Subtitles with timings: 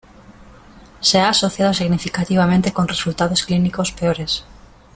[0.99, 4.43] Se ha asociado significativamente con resultados clínicos peores.